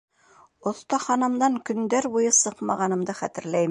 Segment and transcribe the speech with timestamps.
[0.71, 3.59] Оҫтаханамдан көндәр буйы сыҡмағанымды хәтерләйем.